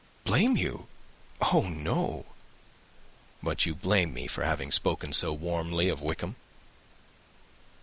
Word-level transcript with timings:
"Blame 0.23 0.57
you! 0.57 0.87
Oh, 1.53 1.61
no." 1.69 2.25
"But 3.43 3.67
you 3.67 3.75
blame 3.75 4.15
me 4.15 4.25
for 4.25 4.43
having 4.43 4.71
spoken 4.71 5.13
so 5.13 5.31
warmly 5.31 5.89
of 5.89 6.01
Wickham?" 6.01 6.37